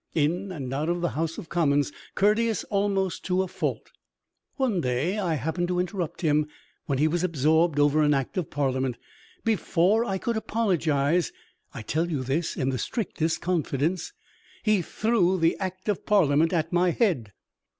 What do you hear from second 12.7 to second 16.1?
strictest confidence he threw the Act of